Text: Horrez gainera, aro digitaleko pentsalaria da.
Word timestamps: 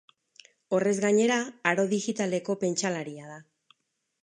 Horrez 0.77 0.93
gainera, 1.03 1.37
aro 1.73 1.85
digitaleko 1.93 2.57
pentsalaria 2.67 3.31
da. 3.35 3.39